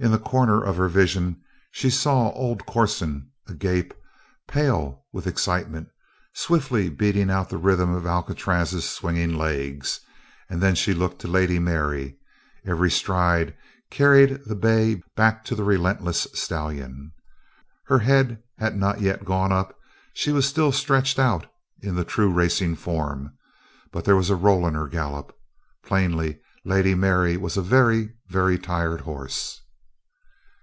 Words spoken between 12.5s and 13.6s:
Every stride